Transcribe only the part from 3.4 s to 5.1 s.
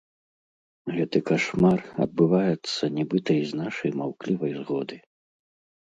і з нашай маўклівай згоды.